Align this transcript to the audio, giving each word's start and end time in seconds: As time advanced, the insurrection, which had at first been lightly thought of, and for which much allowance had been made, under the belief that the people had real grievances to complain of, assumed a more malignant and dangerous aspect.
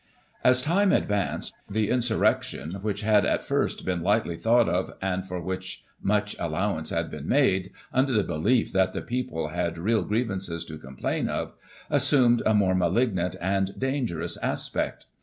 As 0.43 0.63
time 0.63 0.91
advanced, 0.91 1.53
the 1.69 1.91
insurrection, 1.91 2.71
which 2.81 3.01
had 3.01 3.23
at 3.23 3.43
first 3.43 3.85
been 3.85 4.01
lightly 4.01 4.35
thought 4.35 4.67
of, 4.67 4.93
and 4.99 5.27
for 5.27 5.39
which 5.39 5.83
much 6.01 6.35
allowance 6.39 6.89
had 6.89 7.11
been 7.11 7.27
made, 7.29 7.69
under 7.93 8.11
the 8.11 8.23
belief 8.23 8.71
that 8.71 8.93
the 8.93 9.01
people 9.03 9.49
had 9.49 9.77
real 9.77 10.01
grievances 10.03 10.65
to 10.65 10.79
complain 10.79 11.27
of, 11.29 11.53
assumed 11.87 12.41
a 12.47 12.55
more 12.55 12.73
malignant 12.73 13.35
and 13.39 13.77
dangerous 13.79 14.37
aspect. 14.37 15.05